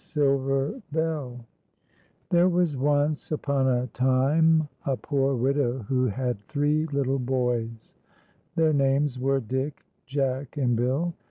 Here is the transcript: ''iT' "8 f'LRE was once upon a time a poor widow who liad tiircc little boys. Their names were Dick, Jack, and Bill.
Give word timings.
''iT' 0.15 0.17
"8 0.95 0.97
f'LRE 2.31 2.49
was 2.49 2.75
once 2.75 3.31
upon 3.31 3.67
a 3.67 3.85
time 3.85 4.67
a 4.83 4.97
poor 4.97 5.35
widow 5.35 5.83
who 5.83 6.09
liad 6.09 6.37
tiircc 6.49 6.91
little 6.91 7.19
boys. 7.19 7.93
Their 8.55 8.73
names 8.73 9.19
were 9.19 9.39
Dick, 9.39 9.85
Jack, 10.07 10.57
and 10.57 10.75
Bill. 10.75 11.13